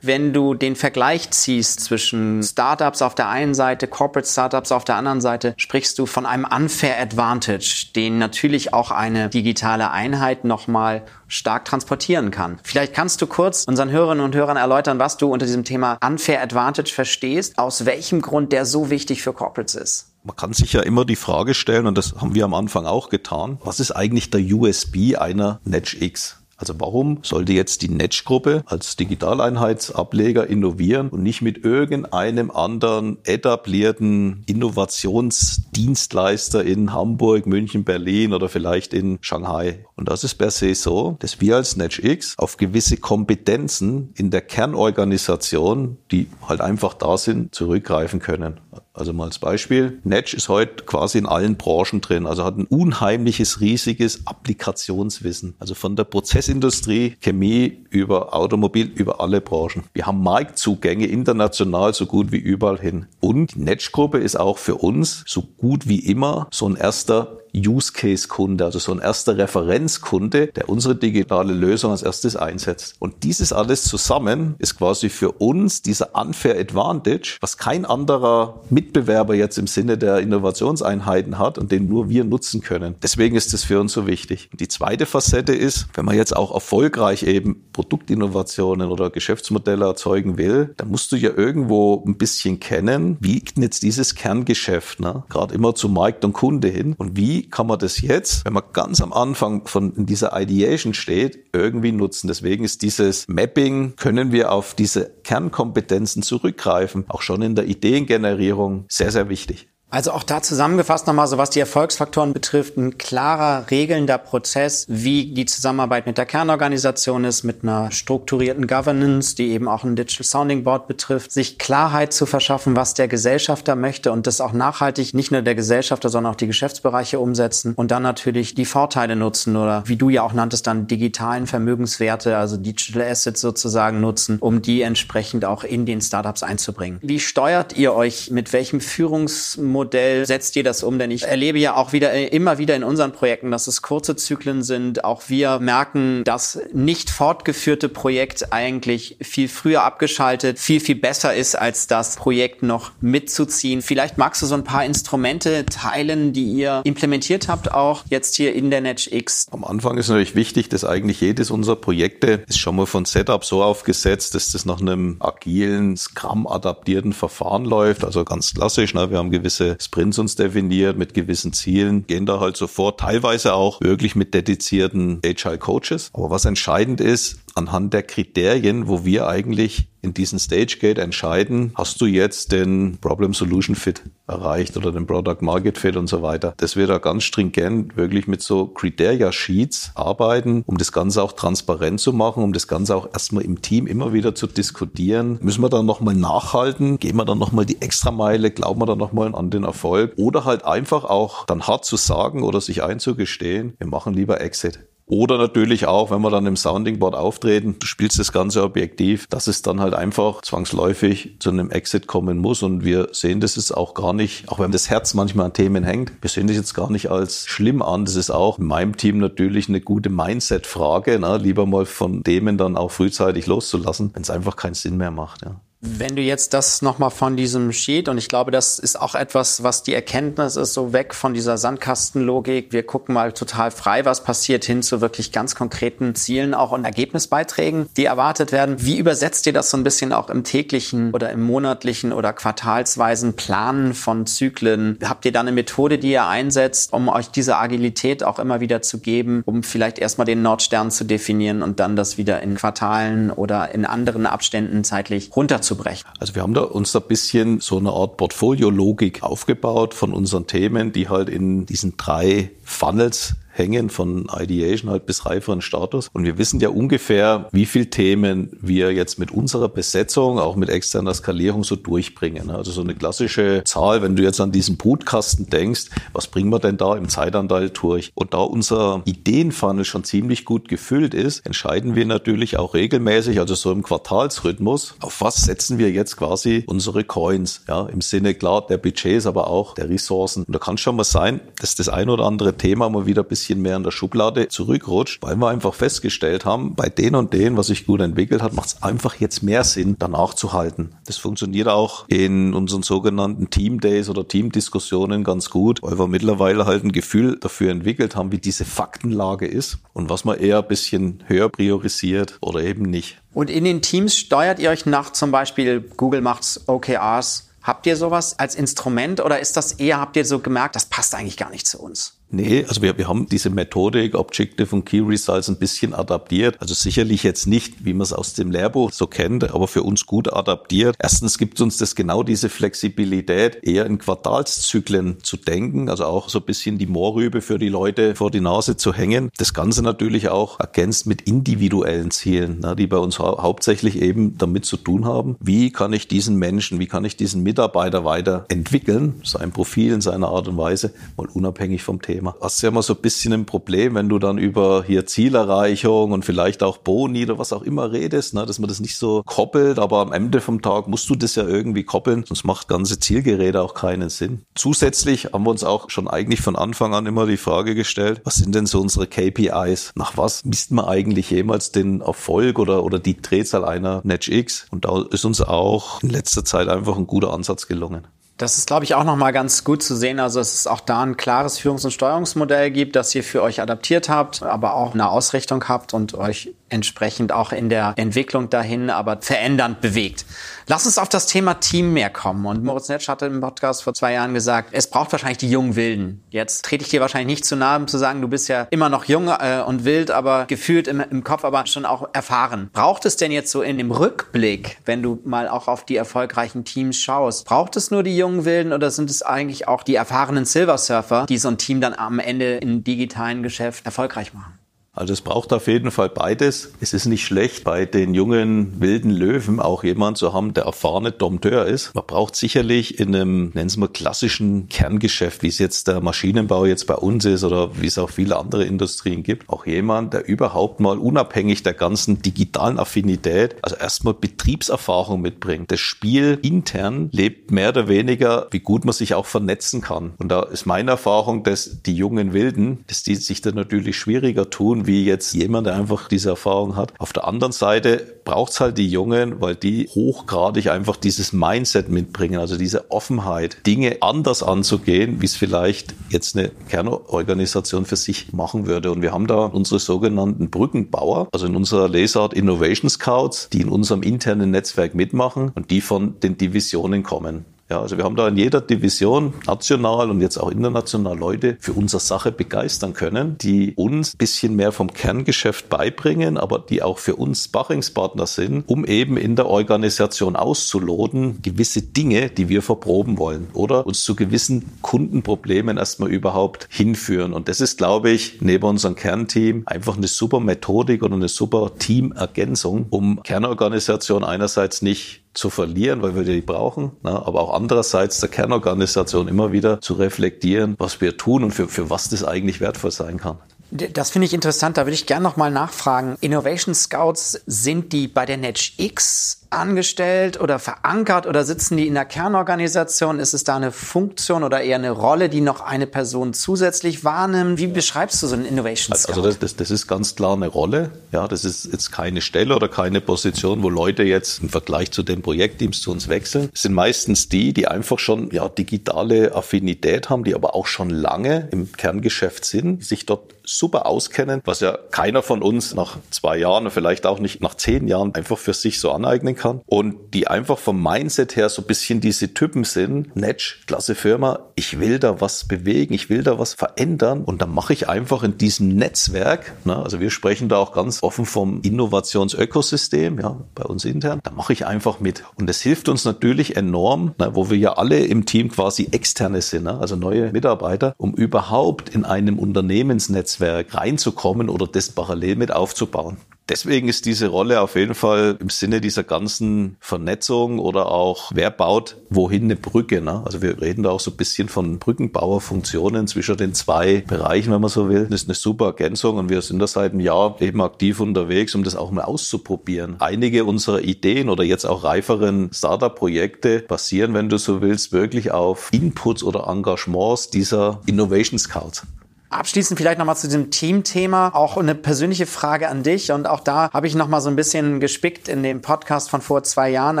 [0.06, 4.96] wenn du den Vergleich ziehst zwischen Startups auf der einen Seite, Corporate Startups auf der
[4.96, 11.02] anderen Seite, sprichst du von einem Unfair Advantage, den natürlich auch eine digitale Einheit nochmal
[11.28, 12.58] stark transportieren kann.
[12.62, 16.42] Vielleicht kannst du kurz unseren Hörerinnen und Hörern erläutern, was du unter diesem Thema Unfair
[16.42, 20.10] Advantage verstehst, aus welchem Grund der so wichtig für Corporates ist.
[20.22, 23.10] Man kann sich ja immer die Frage stellen, und das haben wir am Anfang auch
[23.10, 26.43] getan, was ist eigentlich der USB einer NetchX?
[26.56, 34.42] Also warum sollte jetzt die Netsch-Gruppe als Digitaleinheitsableger innovieren und nicht mit irgendeinem anderen etablierten
[34.46, 39.84] Innovationsdienstleister in Hamburg, München, Berlin oder vielleicht in Shanghai?
[39.96, 44.40] Und das ist per se so, dass wir als NetchX auf gewisse Kompetenzen in der
[44.40, 48.60] Kernorganisation, die halt einfach da sind, zurückgreifen können.
[48.96, 52.66] Also mal als Beispiel, Netsch ist heute quasi in allen Branchen drin, also hat ein
[52.66, 55.56] unheimliches, riesiges Applikationswissen.
[55.58, 59.82] Also von der Prozessindustrie, Chemie über Automobil, über alle Branchen.
[59.94, 63.06] Wir haben Marktzugänge international so gut wie überall hin.
[63.18, 68.64] Und die Netsch-Gruppe ist auch für uns so gut wie immer so ein erster Use-Case-Kunde,
[68.64, 72.96] also so ein erster Referenzkunde, der unsere digitale Lösung als erstes einsetzt.
[72.98, 79.34] Und dieses alles zusammen ist quasi für uns dieser Unfair Advantage, was kein anderer Mitbewerber
[79.34, 82.96] jetzt im Sinne der Innovationseinheiten hat und den nur wir nutzen können.
[83.02, 84.50] Deswegen ist es für uns so wichtig.
[84.52, 90.74] Die zweite Facette ist, wenn man jetzt auch erfolgreich eben Produktinnovationen oder Geschäftsmodelle erzeugen will,
[90.76, 95.24] dann musst du ja irgendwo ein bisschen kennen, wie jetzt dieses Kerngeschäft, ne?
[95.30, 98.64] gerade immer zu Markt und Kunde hin und wie kann man das jetzt, wenn man
[98.72, 102.28] ganz am Anfang von dieser Ideation steht, irgendwie nutzen.
[102.28, 108.73] Deswegen ist dieses Mapping, können wir auf diese Kernkompetenzen zurückgreifen, auch schon in der Ideengenerierung
[108.88, 109.68] sehr, sehr wichtig.
[109.94, 115.26] Also auch da zusammengefasst nochmal, so was die Erfolgsfaktoren betrifft, ein klarer, regelnder Prozess, wie
[115.26, 120.24] die Zusammenarbeit mit der Kernorganisation ist, mit einer strukturierten Governance, die eben auch ein Digital
[120.24, 125.14] Sounding Board betrifft, sich Klarheit zu verschaffen, was der Gesellschafter möchte und das auch nachhaltig
[125.14, 129.54] nicht nur der Gesellschafter, sondern auch die Geschäftsbereiche umsetzen und dann natürlich die Vorteile nutzen
[129.56, 134.60] oder wie du ja auch nanntest, dann digitalen Vermögenswerte, also Digital Assets sozusagen nutzen, um
[134.60, 136.98] die entsprechend auch in den Startups einzubringen.
[137.00, 140.98] Wie steuert ihr euch mit welchem Führungsmodell Modell setzt ihr das um?
[140.98, 144.16] Denn ich erlebe ja auch wieder äh, immer wieder in unseren Projekten, dass es kurze
[144.16, 145.04] Zyklen sind.
[145.04, 151.54] Auch wir merken, dass nicht fortgeführte Projekt eigentlich viel früher abgeschaltet, viel, viel besser ist,
[151.54, 153.82] als das Projekt noch mitzuziehen.
[153.82, 158.54] Vielleicht magst du so ein paar Instrumente teilen, die ihr implementiert habt, auch jetzt hier
[158.54, 159.48] in der NetX.
[159.50, 163.44] Am Anfang ist natürlich wichtig, dass eigentlich jedes unserer Projekte ist schon mal von Setup
[163.44, 168.02] so aufgesetzt, dass das nach einem agilen, Scrum-adaptierten Verfahren läuft.
[168.02, 168.94] Also ganz klassisch.
[168.94, 169.10] Ne?
[169.10, 173.80] Wir haben gewisse Sprints uns definiert mit gewissen Zielen, gehen da halt sofort, teilweise auch
[173.80, 176.10] wirklich mit dedizierten Agile Coaches.
[176.12, 181.72] Aber was entscheidend ist, anhand der Kriterien, wo wir eigentlich in diesen Stage Gate entscheiden,
[181.74, 186.20] hast du jetzt den Problem Solution Fit erreicht oder den Product Market Fit und so
[186.20, 186.54] weiter.
[186.58, 191.32] Dass wir da ganz stringent wirklich mit so Criteria Sheets arbeiten, um das Ganze auch
[191.32, 195.38] transparent zu machen, um das Ganze auch erstmal im Team immer wieder zu diskutieren.
[195.40, 196.98] Müssen wir dann nochmal nachhalten?
[196.98, 198.50] Gehen wir dann nochmal die Extrameile?
[198.50, 200.12] Glauben wir dann nochmal an den Erfolg?
[200.16, 204.80] Oder halt einfach auch dann hart zu sagen oder sich einzugestehen, wir machen lieber Exit.
[205.06, 209.26] Oder natürlich auch, wenn wir dann im Sounding Board auftreten, du spielst das ganze objektiv,
[209.26, 212.62] dass es dann halt einfach zwangsläufig zu einem Exit kommen muss.
[212.62, 215.84] Und wir sehen das jetzt auch gar nicht, auch wenn das Herz manchmal an Themen
[215.84, 218.06] hängt, wir sehen das jetzt gar nicht als schlimm an.
[218.06, 221.36] Das ist auch in meinem Team natürlich eine gute Mindset-Frage, ne?
[221.36, 225.42] lieber mal von Themen dann auch frühzeitig loszulassen, wenn es einfach keinen Sinn mehr macht.
[225.42, 225.60] Ja.
[225.86, 229.62] Wenn du jetzt das nochmal von diesem Sheet, und ich glaube, das ist auch etwas,
[229.62, 234.24] was die Erkenntnis ist, so weg von dieser Sandkastenlogik, wir gucken mal total frei, was
[234.24, 238.76] passiert, hin zu wirklich ganz konkreten Zielen auch und Ergebnisbeiträgen, die erwartet werden.
[238.78, 243.34] Wie übersetzt ihr das so ein bisschen auch im täglichen oder im monatlichen oder quartalsweisen
[243.34, 244.98] Planen von Zyklen?
[245.04, 248.80] Habt ihr da eine Methode, die ihr einsetzt, um euch diese Agilität auch immer wieder
[248.80, 253.30] zu geben, um vielleicht erstmal den Nordstern zu definieren und dann das wieder in Quartalen
[253.30, 255.73] oder in anderen Abständen zeitlich runterzubekommen?
[255.74, 256.08] Aufzubrechen?
[256.18, 260.92] Also wir haben da uns da bisschen so eine Art Portfoliologik aufgebaut von unseren Themen,
[260.92, 266.10] die halt in diesen drei Funnels hängen von Ideation halt bis reiferen Status.
[266.12, 270.68] Und wir wissen ja ungefähr, wie viel Themen wir jetzt mit unserer Besetzung, auch mit
[270.68, 272.50] externer Skalierung so durchbringen.
[272.50, 276.58] Also so eine klassische Zahl, wenn du jetzt an diesen Brutkasten denkst, was bringen wir
[276.58, 278.10] denn da im Zeitanteil durch?
[278.14, 283.54] Und da unser Ideenfunnel schon ziemlich gut gefüllt ist, entscheiden wir natürlich auch regelmäßig, also
[283.54, 288.66] so im Quartalsrhythmus, auf was setzen wir jetzt quasi unsere Coins, ja, im Sinne klar
[288.66, 290.42] der Budgets, aber auch der Ressourcen.
[290.44, 293.28] Und da kann schon mal sein, dass das ein oder andere Thema mal wieder ein
[293.28, 297.34] bisschen bisschen mehr in der Schublade zurückrutscht, weil wir einfach festgestellt haben, bei den und
[297.34, 300.96] denen, was sich gut entwickelt hat, macht es einfach jetzt mehr Sinn, danach zu halten.
[301.04, 306.64] Das funktioniert auch in unseren sogenannten Team Days oder Teamdiskussionen ganz gut, weil wir mittlerweile
[306.64, 310.68] halt ein Gefühl dafür entwickelt haben, wie diese Faktenlage ist und was man eher ein
[310.68, 313.18] bisschen höher priorisiert oder eben nicht.
[313.34, 317.50] Und in den Teams steuert ihr euch nach zum Beispiel Google macht's OKRs.
[317.62, 321.14] Habt ihr sowas als Instrument oder ist das eher, habt ihr so gemerkt, das passt
[321.14, 322.13] eigentlich gar nicht zu uns?
[322.30, 326.56] Nee, also wir, wir haben diese Methodik Objective und Key Results ein bisschen adaptiert.
[326.60, 330.04] Also sicherlich jetzt nicht, wie man es aus dem Lehrbuch so kennt, aber für uns
[330.06, 330.96] gut adaptiert.
[330.98, 336.40] Erstens gibt uns das genau diese Flexibilität, eher in Quartalszyklen zu denken, also auch so
[336.40, 339.30] ein bisschen die Moorrübe für die Leute vor die Nase zu hängen.
[339.36, 344.36] Das Ganze natürlich auch ergänzt mit individuellen Zielen, na, die bei uns hau hauptsächlich eben
[344.38, 345.36] damit zu tun haben.
[345.40, 350.28] Wie kann ich diesen Menschen, wie kann ich diesen Mitarbeiter weiterentwickeln, sein Profil in seiner
[350.28, 352.13] Art und Weise, mal unabhängig vom Thema.
[352.14, 352.36] Thema.
[352.40, 356.24] Hast ja immer so ein bisschen ein Problem, wenn du dann über hier Zielerreichung und
[356.24, 359.80] vielleicht auch Boni oder was auch immer redest, ne, dass man das nicht so koppelt,
[359.80, 363.60] aber am Ende vom Tag musst du das ja irgendwie koppeln, sonst macht ganze Zielgeräte
[363.60, 364.42] auch keinen Sinn.
[364.54, 368.36] Zusätzlich haben wir uns auch schon eigentlich von Anfang an immer die Frage gestellt, was
[368.36, 369.92] sind denn so unsere KPIs?
[369.96, 374.66] Nach was misst man eigentlich jemals den Erfolg oder, oder die Drehzahl einer NetX?
[374.70, 378.06] Und da ist uns auch in letzter Zeit einfach ein guter Ansatz gelungen.
[378.36, 380.18] Das ist, glaube ich, auch nochmal ganz gut zu sehen.
[380.18, 383.60] Also, dass es auch da ein klares Führungs- und Steuerungsmodell gibt, das ihr für euch
[383.60, 388.90] adaptiert habt, aber auch eine Ausrichtung habt und euch entsprechend auch in der Entwicklung dahin,
[388.90, 390.26] aber verändernd bewegt.
[390.66, 392.44] Lass uns auf das Thema Team mehr kommen.
[392.44, 395.76] Und Moritz Netsch hatte im Podcast vor zwei Jahren gesagt, es braucht wahrscheinlich die jungen
[395.76, 396.24] Wilden.
[396.30, 398.88] Jetzt trete ich dir wahrscheinlich nicht zu nahe, um zu sagen, du bist ja immer
[398.88, 402.70] noch jung äh, und wild, aber gefühlt im, im Kopf, aber schon auch erfahren.
[402.72, 406.64] Braucht es denn jetzt so in dem Rückblick, wenn du mal auch auf die erfolgreichen
[406.64, 410.44] Teams schaust, braucht es nur die jungen Wilden oder sind es eigentlich auch die erfahrenen
[410.44, 414.58] Silver Surfer, die so ein Team dann am Ende im digitalen Geschäft erfolgreich machen?
[414.94, 416.72] Also es braucht auf jeden Fall beides.
[416.80, 421.10] Es ist nicht schlecht, bei den jungen wilden Löwen auch jemand zu haben, der erfahrene
[421.10, 421.92] Dompteur ist.
[421.94, 426.64] Man braucht sicherlich in einem, nennen Sie mal, klassischen Kerngeschäft, wie es jetzt der Maschinenbau
[426.64, 430.28] jetzt bei uns ist oder wie es auch viele andere Industrien gibt, auch jemand, der
[430.28, 435.72] überhaupt mal unabhängig der ganzen digitalen Affinität, also erstmal Betriebserfahrung mitbringt.
[435.72, 440.12] Das Spiel intern lebt mehr oder weniger, wie gut man sich auch vernetzen kann.
[440.18, 444.50] Und da ist meine Erfahrung, dass die jungen Wilden, dass die sich dann natürlich schwieriger
[444.50, 446.92] tun, wie jetzt jemand, der einfach diese Erfahrung hat.
[446.98, 452.38] Auf der anderen Seite braucht's halt die Jungen, weil die hochgradig einfach dieses Mindset mitbringen,
[452.38, 458.66] also diese Offenheit, Dinge anders anzugehen, wie es vielleicht jetzt eine Kernorganisation für sich machen
[458.66, 458.90] würde.
[458.92, 463.68] Und wir haben da unsere sogenannten Brückenbauer, also in unserer Lesart Innovation Scouts, die in
[463.68, 467.44] unserem internen Netzwerk mitmachen und die von den Divisionen kommen.
[467.74, 471.72] Ja, also wir haben da in jeder Division national und jetzt auch international Leute für
[471.72, 477.16] unsere Sache begeistern können, die uns bisschen mehr vom Kerngeschäft beibringen, aber die auch für
[477.16, 483.48] uns Sparringspartner sind, um eben in der Organisation auszuloten, gewisse Dinge, die wir verproben wollen
[483.54, 487.32] oder uns zu gewissen Kundenproblemen erstmal überhaupt hinführen.
[487.32, 491.72] Und das ist, glaube ich, neben unserem Kernteam einfach eine super Methodik oder eine super
[491.76, 497.10] Teamergänzung, um Kernorganisation einerseits nicht zu verlieren, weil wir die brauchen, ne?
[497.10, 501.90] aber auch andererseits der Kernorganisation immer wieder zu reflektieren, was wir tun und für, für
[501.90, 503.38] was das eigentlich wertvoll sein kann.
[503.70, 506.16] Das finde ich interessant, da würde ich gerne nochmal nachfragen.
[506.20, 512.04] Innovation Scouts, sind die bei der NetchX angestellt oder verankert oder sitzen die in der
[512.04, 513.18] Kernorganisation?
[513.18, 517.58] Ist es da eine Funktion oder eher eine Rolle, die noch eine Person zusätzlich wahrnimmt?
[517.58, 519.12] Wie beschreibst du so einen Innovation Scout?
[519.12, 520.90] Also das, das, das ist ganz klar eine Rolle.
[521.12, 525.02] Ja, das ist jetzt keine Stelle oder keine Position, wo Leute jetzt im Vergleich zu
[525.02, 526.50] den Projektteams zu uns wechseln.
[526.52, 530.90] Es sind meistens die, die einfach schon ja, digitale Affinität haben, die aber auch schon
[530.90, 536.38] lange im Kerngeschäft sind, sich dort super auskennen, was ja keiner von uns nach zwei
[536.38, 539.43] Jahren vielleicht auch nicht nach zehn Jahren einfach für sich so aneignen kann.
[539.66, 543.14] Und die einfach vom Mindset her so ein bisschen diese Typen sind.
[543.16, 547.24] Netsch, klasse Firma, ich will da was bewegen, ich will da was verändern.
[547.24, 551.02] Und dann mache ich einfach in diesem Netzwerk, ne, also wir sprechen da auch ganz
[551.02, 555.24] offen vom Innovationsökosystem, ja, bei uns intern, da mache ich einfach mit.
[555.36, 559.42] Und das hilft uns natürlich enorm, ne, wo wir ja alle im Team quasi externe
[559.42, 565.52] sind, ne, also neue Mitarbeiter, um überhaupt in einem Unternehmensnetzwerk reinzukommen oder das parallel mit
[565.52, 566.16] aufzubauen.
[566.50, 571.50] Deswegen ist diese Rolle auf jeden Fall im Sinne dieser ganzen Vernetzung oder auch, wer
[571.50, 573.00] baut wohin eine Brücke.
[573.00, 573.22] Ne?
[573.24, 577.62] Also wir reden da auch so ein bisschen von Brückenbauerfunktionen zwischen den zwei Bereichen, wenn
[577.62, 578.06] man so will.
[578.10, 581.54] Das ist eine super Ergänzung und wir sind da seit einem Jahr eben aktiv unterwegs,
[581.54, 582.96] um das auch mal auszuprobieren.
[582.98, 588.68] Einige unserer Ideen oder jetzt auch reiferen Startup-Projekte basieren, wenn du so willst, wirklich auf
[588.70, 591.86] Inputs oder Engagements dieser Innovation Scouts.
[592.34, 594.30] Abschließend vielleicht nochmal zu diesem Teamthema.
[594.34, 596.10] Auch eine persönliche Frage an dich.
[596.10, 599.44] Und auch da habe ich nochmal so ein bisschen gespickt in dem Podcast von vor
[599.44, 600.00] zwei Jahren,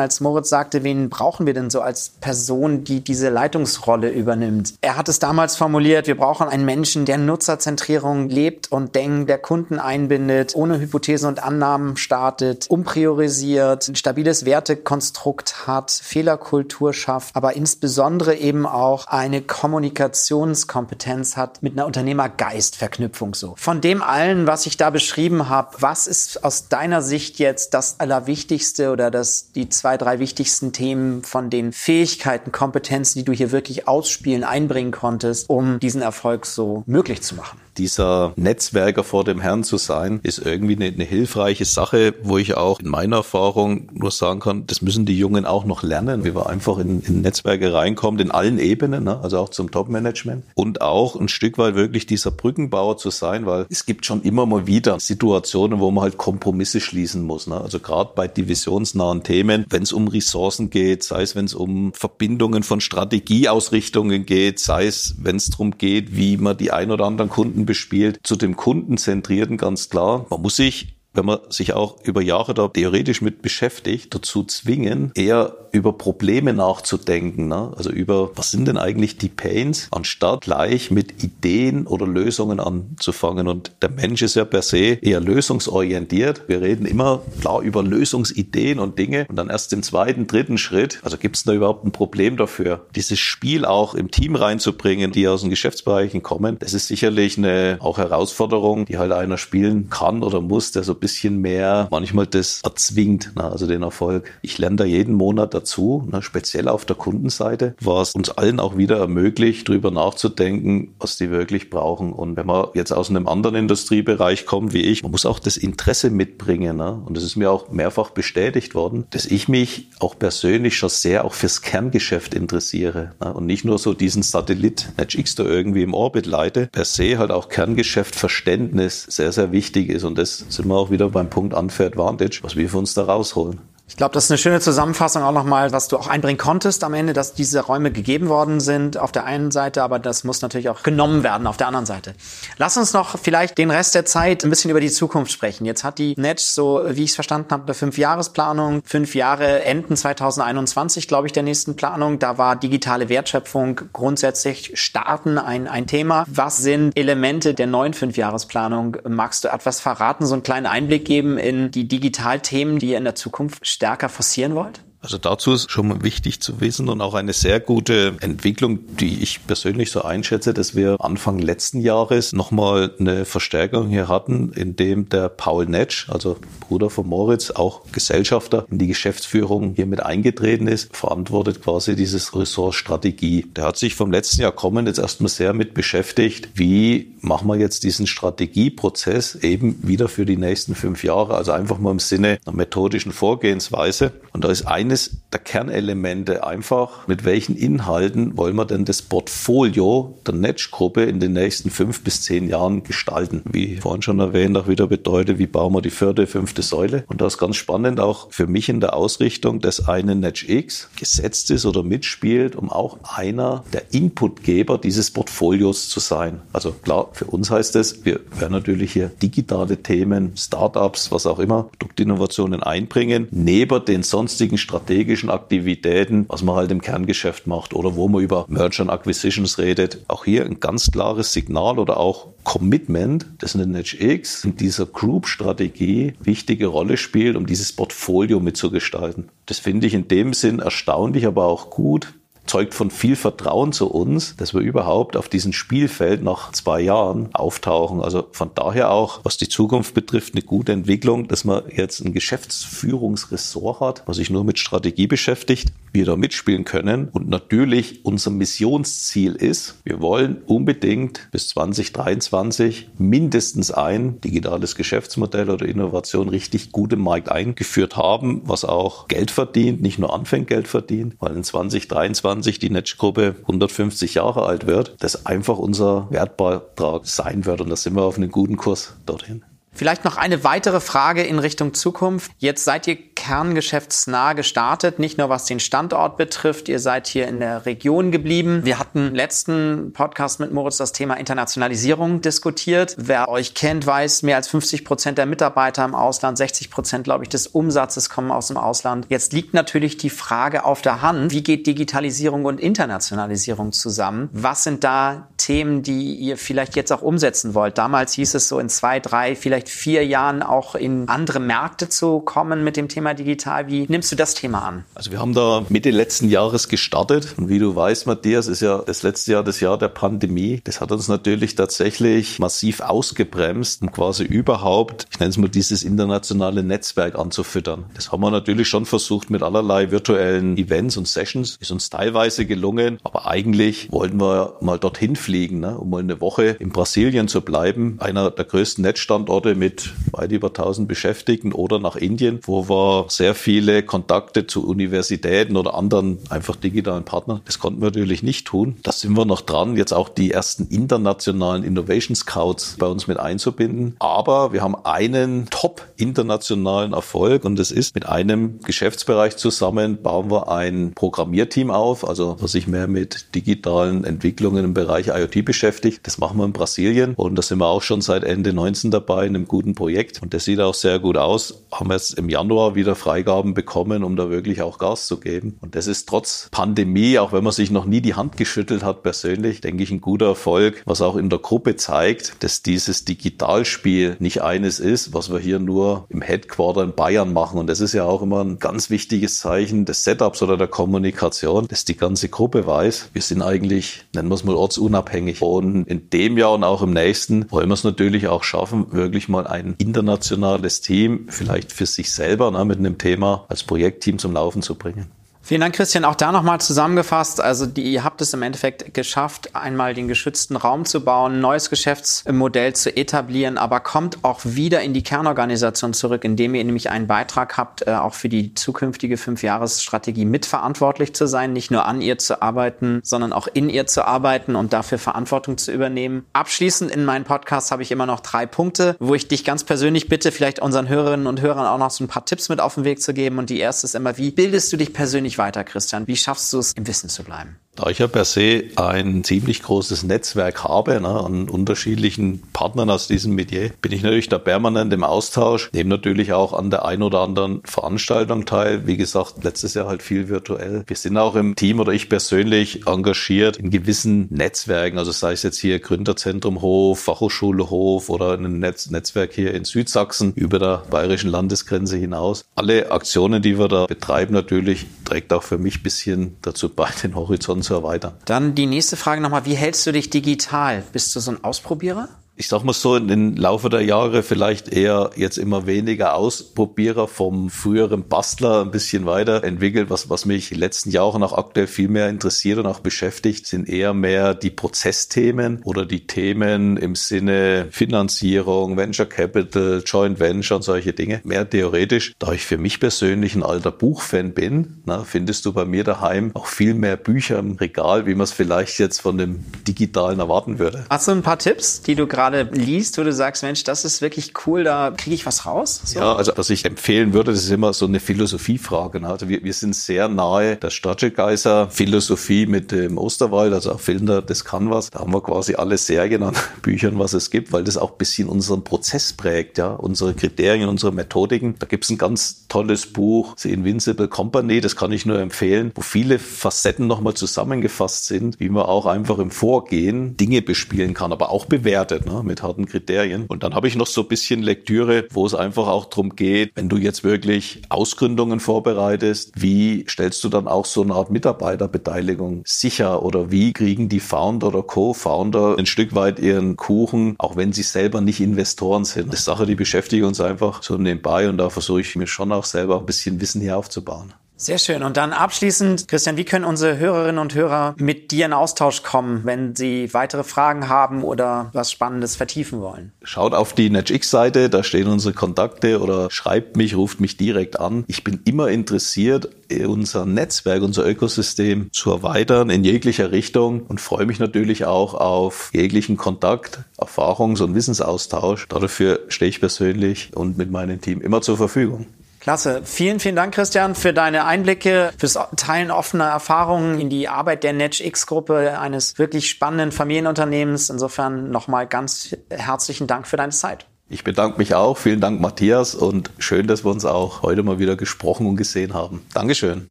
[0.00, 4.74] als Moritz sagte, wen brauchen wir denn so als Person, die diese Leitungsrolle übernimmt?
[4.80, 9.38] Er hat es damals formuliert, wir brauchen einen Menschen, der Nutzerzentrierung lebt und denkt, der
[9.38, 17.54] Kunden einbindet, ohne Hypothesen und Annahmen startet, umpriorisiert, ein stabiles Wertekonstrukt hat, Fehlerkultur schafft, aber
[17.54, 23.54] insbesondere eben auch eine Kommunikationskompetenz hat mit einer Unternehmer Geistverknüpfung so.
[23.56, 28.00] Von dem allen, was ich da beschrieben habe, was ist aus deiner Sicht jetzt das
[28.00, 33.52] Allerwichtigste oder das, die zwei, drei wichtigsten Themen von den Fähigkeiten, Kompetenzen, die du hier
[33.52, 37.58] wirklich ausspielen, einbringen konntest, um diesen Erfolg so möglich zu machen?
[37.78, 42.56] dieser Netzwerker vor dem Herrn zu sein, ist irgendwie eine, eine, hilfreiche Sache, wo ich
[42.56, 46.34] auch in meiner Erfahrung nur sagen kann, das müssen die Jungen auch noch lernen, wie
[46.34, 49.20] wir einfach in, in Netzwerke reinkommen, in allen Ebenen, ne?
[49.22, 53.66] also auch zum Top-Management und auch ein Stück weit wirklich dieser Brückenbauer zu sein, weil
[53.70, 57.48] es gibt schon immer mal wieder Situationen, wo man halt Kompromisse schließen muss.
[57.48, 57.60] Ne?
[57.60, 61.92] Also gerade bei divisionsnahen Themen, wenn es um Ressourcen geht, sei es wenn es um
[61.92, 67.04] Verbindungen von Strategieausrichtungen geht, sei es wenn es darum geht, wie man die ein oder
[67.04, 70.26] anderen Kunden bespielt, zu dem Kundenzentrierten ganz klar.
[70.30, 75.12] Man muss sich wenn man sich auch über Jahre da theoretisch mit beschäftigt, dazu zwingen,
[75.14, 77.48] eher über Probleme nachzudenken.
[77.48, 77.72] Ne?
[77.76, 83.48] Also über, was sind denn eigentlich die Pains, anstatt gleich mit Ideen oder Lösungen anzufangen.
[83.48, 86.48] Und der Mensch ist ja per se eher lösungsorientiert.
[86.48, 91.00] Wir reden immer klar über Lösungsideen und Dinge und dann erst im zweiten, dritten Schritt,
[91.02, 95.26] also gibt es da überhaupt ein Problem dafür, dieses Spiel auch im Team reinzubringen, die
[95.26, 100.22] aus den Geschäftsbereichen kommen, das ist sicherlich eine auch Herausforderung, die halt einer spielen kann
[100.22, 104.32] oder muss, der so bisschen mehr manchmal das erzwingt, ne, also den Erfolg.
[104.40, 108.78] Ich lerne da jeden Monat dazu, ne, speziell auf der Kundenseite, was uns allen auch
[108.78, 112.14] wieder ermöglicht, darüber nachzudenken, was die wirklich brauchen.
[112.14, 115.58] Und wenn man jetzt aus einem anderen Industriebereich kommt wie ich, man muss auch das
[115.58, 116.78] Interesse mitbringen.
[116.78, 117.02] Ne?
[117.04, 121.26] Und es ist mir auch mehrfach bestätigt worden, dass ich mich auch persönlich schon sehr
[121.26, 123.34] auch fürs Kerngeschäft interessiere ne?
[123.34, 126.68] und nicht nur so diesen Satellit NetX da irgendwie im Orbit leite.
[126.72, 130.04] Per se halt auch Kerngeschäft Verständnis sehr, sehr wichtig ist.
[130.04, 133.04] Und das sind wir auch wieder beim Punkt Unfair Advantage, was wir für uns da
[133.04, 133.73] rausholen.
[133.86, 136.94] Ich glaube, das ist eine schöne Zusammenfassung auch nochmal, was du auch einbringen konntest am
[136.94, 140.70] Ende, dass diese Räume gegeben worden sind auf der einen Seite, aber das muss natürlich
[140.70, 142.14] auch genommen werden auf der anderen Seite.
[142.56, 145.66] Lass uns noch vielleicht den Rest der Zeit ein bisschen über die Zukunft sprechen.
[145.66, 149.96] Jetzt hat die Netsch, so wie ich es verstanden habe, eine Fünfjahresplanung, fünf Jahre enden
[149.96, 152.18] 2021, glaube ich, der nächsten Planung.
[152.18, 156.24] Da war digitale Wertschöpfung grundsätzlich starten ein, ein Thema.
[156.26, 158.96] Was sind Elemente der neuen Fünfjahresplanung?
[159.06, 163.14] Magst du etwas verraten, so einen kleinen Einblick geben in die Digitalthemen, die in der
[163.14, 164.84] Zukunft stärker forcieren wollt?
[165.04, 169.22] Also dazu ist schon mal wichtig zu wissen und auch eine sehr gute Entwicklung, die
[169.22, 175.10] ich persönlich so einschätze, dass wir Anfang letzten Jahres nochmal eine Verstärkung hier hatten, indem
[175.10, 180.68] der Paul Netsch, also Bruder von Moritz, auch Gesellschafter in die Geschäftsführung hier mit eingetreten
[180.68, 183.44] ist, verantwortet quasi dieses Ressort Strategie.
[183.54, 187.56] Der hat sich vom letzten Jahr kommen jetzt erstmal sehr mit beschäftigt, wie machen wir
[187.56, 192.38] jetzt diesen Strategieprozess eben wieder für die nächsten fünf Jahre, also einfach mal im Sinne
[192.46, 194.12] einer methodischen Vorgehensweise.
[194.32, 199.02] Und da ist eine eines der Kernelemente einfach, mit welchen Inhalten wollen wir denn das
[199.02, 203.42] Portfolio der Netsch-Gruppe in den nächsten fünf bis zehn Jahren gestalten.
[203.50, 207.02] Wie vorhin schon erwähnt, auch wieder bedeutet, wie bauen wir die vierte, fünfte Säule.
[207.08, 210.88] Und das ist ganz spannend auch für mich in der Ausrichtung, dass eine Netsch X
[210.96, 216.42] gesetzt ist oder mitspielt, um auch einer der Inputgeber dieses Portfolios zu sein.
[216.52, 221.40] Also klar, für uns heißt es, wir werden natürlich hier digitale Themen, Startups, was auch
[221.40, 227.96] immer, Produktinnovationen einbringen, neben den sonstigen strategischen Aktivitäten, was man halt im Kerngeschäft macht oder
[227.96, 230.04] wo man über Merger and Acquisitions redet.
[230.08, 234.84] Auch hier ein ganz klares Signal oder auch Commitment, das in der X in dieser
[234.84, 239.30] Group-Strategie wichtige Rolle spielt, um dieses Portfolio mitzugestalten.
[239.46, 242.12] Das finde ich in dem Sinn erstaunlich, aber auch gut
[242.46, 247.34] zeugt von viel Vertrauen zu uns, dass wir überhaupt auf diesem Spielfeld nach zwei Jahren
[247.34, 248.00] auftauchen.
[248.00, 252.12] Also von daher auch, was die Zukunft betrifft, eine gute Entwicklung, dass man jetzt ein
[252.12, 257.08] Geschäftsführungsressort hat, was sich nur mit Strategie beschäftigt, wir da mitspielen können.
[257.12, 265.66] Und natürlich unser Missionsziel ist, wir wollen unbedingt bis 2023 mindestens ein digitales Geschäftsmodell oder
[265.66, 270.68] Innovation richtig gut im Markt eingeführt haben, was auch Geld verdient, nicht nur anfängt Geld
[270.68, 277.06] verdient, weil in 2023 2020 die Netzgruppe 150 Jahre alt wird, das einfach unser Wertbeitrag
[277.06, 277.60] sein wird.
[277.60, 279.44] Und da sind wir auf einem guten Kurs dorthin.
[279.72, 282.30] Vielleicht noch eine weitere Frage in Richtung Zukunft.
[282.38, 286.68] Jetzt seid ihr kerngeschäftsnah gestartet, nicht nur was den Standort betrifft.
[286.68, 288.60] Ihr seid hier in der Region geblieben.
[288.64, 292.94] Wir hatten letzten Podcast mit Moritz das Thema Internationalisierung diskutiert.
[292.98, 297.24] Wer euch kennt, weiß, mehr als 50 Prozent der Mitarbeiter im Ausland, 60 Prozent, glaube
[297.24, 299.06] ich, des Umsatzes kommen aus dem Ausland.
[299.08, 304.28] Jetzt liegt natürlich die Frage auf der Hand, wie geht Digitalisierung und Internationalisierung zusammen?
[304.32, 307.78] Was sind da Themen, die ihr vielleicht jetzt auch umsetzen wollt?
[307.78, 311.88] Damals hieß es so in zwei, drei, vielleicht vielleicht vier Jahren auch in andere Märkte
[311.88, 313.68] zu kommen mit dem Thema digital.
[313.68, 314.84] Wie nimmst du das Thema an?
[314.94, 318.78] Also wir haben da Mitte letzten Jahres gestartet und wie du weißt, Matthias, ist ja
[318.78, 320.62] das letzte Jahr das Jahr der Pandemie.
[320.64, 325.82] Das hat uns natürlich tatsächlich massiv ausgebremst, um quasi überhaupt, ich nenne es mal dieses
[325.82, 327.84] internationale Netzwerk anzufüttern.
[327.94, 331.56] Das haben wir natürlich schon versucht mit allerlei virtuellen Events und Sessions.
[331.60, 336.20] Ist uns teilweise gelungen, aber eigentlich wollten wir mal dorthin fliegen, ne, um mal eine
[336.20, 341.78] Woche in Brasilien zu bleiben, einer der größten Netzstandorte mit weit über 1000 Beschäftigten oder
[341.78, 347.40] nach Indien, wo wir sehr viele Kontakte zu Universitäten oder anderen einfach digitalen Partnern.
[347.44, 348.76] Das konnten wir natürlich nicht tun.
[348.82, 353.18] Da sind wir noch dran, jetzt auch die ersten internationalen Innovation Scouts bei uns mit
[353.18, 353.96] einzubinden.
[353.98, 360.30] Aber wir haben einen top internationalen Erfolg und das ist mit einem Geschäftsbereich zusammen bauen
[360.30, 366.00] wir ein Programmierteam auf, also was sich mehr mit digitalen Entwicklungen im Bereich IoT beschäftigt.
[366.04, 369.26] Das machen wir in Brasilien und da sind wir auch schon seit Ende 19 dabei
[369.26, 371.64] in einem guten Projekt und das sieht auch sehr gut aus.
[371.72, 375.18] Haben wir jetzt im Januar wieder weitere Freigaben bekommen, um da wirklich auch Gas zu
[375.18, 375.56] geben.
[375.60, 379.02] Und das ist trotz Pandemie, auch wenn man sich noch nie die Hand geschüttelt hat
[379.02, 384.16] persönlich, denke ich, ein guter Erfolg, was auch in der Gruppe zeigt, dass dieses Digitalspiel
[384.18, 387.58] nicht eines ist, was wir hier nur im Headquarter in Bayern machen.
[387.58, 391.66] Und das ist ja auch immer ein ganz wichtiges Zeichen des Setups oder der Kommunikation,
[391.68, 395.40] dass die ganze Gruppe weiß, wir sind eigentlich, nennen wir es mal ortsunabhängig.
[395.40, 399.28] Und in dem Jahr und auch im nächsten wollen wir es natürlich auch schaffen, wirklich
[399.28, 404.32] mal ein internationales Team, vielleicht für sich selber, ne, mit einem Thema als Projektteam zum
[404.32, 405.10] Laufen zu bringen.
[405.46, 406.06] Vielen Dank, Christian.
[406.06, 407.38] Auch da nochmal zusammengefasst.
[407.38, 411.68] Also die, ihr habt es im Endeffekt geschafft, einmal den geschützten Raum zu bauen, neues
[411.68, 417.06] Geschäftsmodell zu etablieren, aber kommt auch wieder in die Kernorganisation zurück, indem ihr nämlich einen
[417.06, 422.16] Beitrag habt, äh, auch für die zukünftige Fünfjahresstrategie mitverantwortlich zu sein, nicht nur an ihr
[422.16, 426.24] zu arbeiten, sondern auch in ihr zu arbeiten und dafür Verantwortung zu übernehmen.
[426.32, 430.08] Abschließend in meinem Podcast habe ich immer noch drei Punkte, wo ich dich ganz persönlich
[430.08, 432.84] bitte, vielleicht unseren Hörerinnen und Hörern auch noch so ein paar Tipps mit auf den
[432.84, 433.38] Weg zu geben.
[433.38, 436.06] Und die erste ist immer, wie bildest du dich persönlich weiter, Christian?
[436.06, 437.58] Wie schaffst du es, im Wissen zu bleiben?
[437.76, 443.08] Da ich ja per se ein ziemlich großes Netzwerk habe ne, an unterschiedlichen Partnern aus
[443.08, 447.02] diesem Metier, bin ich natürlich da permanent im Austausch, nehme natürlich auch an der ein
[447.02, 448.86] oder anderen Veranstaltung teil.
[448.86, 450.84] Wie gesagt, letztes Jahr halt viel virtuell.
[450.86, 455.42] Wir sind auch im Team oder ich persönlich engagiert in gewissen Netzwerken, also sei es
[455.42, 460.84] jetzt hier Gründerzentrum Hof, Fachhochschule Hof oder ein Netz Netzwerk hier in Südsachsen über der
[460.90, 462.44] bayerischen Landesgrenze hinaus.
[462.54, 467.16] Alle Aktionen, die wir da betreiben, natürlich trägt auch für mich bisschen dazu bei, den
[467.16, 468.12] Horizont zu erweitern.
[468.24, 470.84] Dann die nächste Frage nochmal, wie hältst du dich digital?
[470.92, 472.08] Bist du so ein Ausprobierer?
[472.36, 477.48] Ich sag mal so, den Laufe der Jahre vielleicht eher jetzt immer weniger Ausprobierer vom
[477.48, 479.88] früheren Bastler ein bisschen weiter entwickelt.
[479.88, 483.46] Was, was mich in den letzten Jahren auch aktuell viel mehr interessiert und auch beschäftigt,
[483.46, 490.56] sind eher mehr die Prozessthemen oder die Themen im Sinne Finanzierung, Venture Capital, Joint Venture
[490.56, 491.20] und solche Dinge.
[491.22, 492.14] Mehr theoretisch.
[492.18, 496.32] Da ich für mich persönlich ein alter Buchfan bin, na, findest du bei mir daheim
[496.34, 500.58] auch viel mehr Bücher im Regal, wie man es vielleicht jetzt von dem Digitalen erwarten
[500.58, 500.84] würde.
[500.90, 503.84] Hast du ein paar Tipps, die du gerade gerade liest, wo du sagst, Mensch, das
[503.84, 505.80] ist wirklich cool, da kriege ich was raus?
[505.84, 505.98] So?
[505.98, 509.00] Ja, also was ich empfehlen würde, das ist immer so eine Philosophiefrage.
[509.00, 509.08] Ne?
[509.08, 514.22] Also wir, wir sind sehr nahe der Stadtgeiser Philosophie mit dem Osterwald, also auch Filter
[514.22, 514.90] des Canvas.
[514.90, 517.98] Da haben wir quasi alle Serien an Büchern, was es gibt, weil das auch ein
[517.98, 521.56] bisschen unseren Prozess prägt, ja, unsere Kriterien, unsere Methodiken.
[521.58, 525.72] Da gibt es ein ganz tolles Buch, The Invincible Company, das kann ich nur empfehlen,
[525.74, 531.12] wo viele Facetten nochmal zusammengefasst sind, wie man auch einfach im Vorgehen Dinge bespielen kann,
[531.12, 532.06] aber auch bewertet.
[532.06, 532.13] Ne?
[532.14, 533.26] Ne, mit harten Kriterien.
[533.26, 536.52] Und dann habe ich noch so ein bisschen Lektüre, wo es einfach auch darum geht,
[536.54, 542.42] wenn du jetzt wirklich Ausgründungen vorbereitest, wie stellst du dann auch so eine Art Mitarbeiterbeteiligung
[542.46, 547.52] sicher oder wie kriegen die Founder oder Co-Founder ein Stück weit ihren Kuchen, auch wenn
[547.52, 549.08] sie selber nicht Investoren sind.
[549.08, 552.32] Das ist Sache, die beschäftigt uns einfach so nebenbei und da versuche ich mir schon
[552.32, 554.14] auch selber ein bisschen Wissen hier aufzubauen.
[554.36, 554.82] Sehr schön.
[554.82, 559.20] Und dann abschließend, Christian, wie können unsere Hörerinnen und Hörer mit dir in Austausch kommen,
[559.24, 562.92] wenn sie weitere Fragen haben oder was Spannendes vertiefen wollen?
[563.04, 567.84] Schaut auf die NetX-Seite, da stehen unsere Kontakte oder schreibt mich, ruft mich direkt an.
[567.86, 569.28] Ich bin immer interessiert,
[569.64, 575.50] unser Netzwerk, unser Ökosystem zu erweitern in jeglicher Richtung und freue mich natürlich auch auf
[575.52, 578.48] jeglichen Kontakt, Erfahrungs- und Wissensaustausch.
[578.48, 581.86] Dafür stehe ich persönlich und mit meinem Team immer zur Verfügung.
[582.24, 582.62] Klasse.
[582.64, 587.52] Vielen, vielen Dank, Christian, für deine Einblicke, fürs Teilen offener Erfahrungen in die Arbeit der
[587.52, 590.70] NetchX-Gruppe, eines wirklich spannenden Familienunternehmens.
[590.70, 593.66] Insofern nochmal ganz herzlichen Dank für deine Zeit.
[593.90, 594.78] Ich bedanke mich auch.
[594.78, 595.74] Vielen Dank, Matthias.
[595.74, 599.04] Und schön, dass wir uns auch heute mal wieder gesprochen und gesehen haben.
[599.12, 599.68] Dankeschön.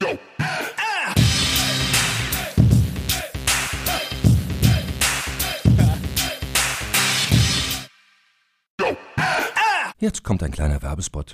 [9.98, 11.34] Jetzt kommt ein kleiner Werbespot.